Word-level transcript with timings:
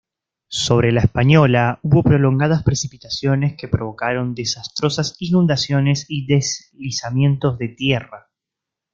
Sobre 0.49 0.91
la 0.91 1.01
Española 1.01 1.79
hubo 1.83 2.01
prolongadas 2.01 2.63
precipitaciones 2.63 3.55
que 3.55 3.67
provocaron 3.67 4.33
desastrosas 4.33 5.15
inundaciones 5.19 6.07
y 6.09 6.25
deslizamientos 6.25 7.59
de 7.59 7.67
tierra. 7.67 8.31